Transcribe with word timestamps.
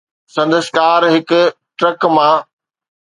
سندس 0.35 0.65
ڪار 0.77 1.01
هڪ 1.15 1.29
ٽرڪ 1.79 1.99
مان 2.15 2.33